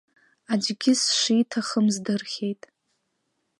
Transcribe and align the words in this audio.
Аӡәгьы 0.51 0.93
сшиҭахым 1.01 1.85
здырхьеит… 1.95 2.61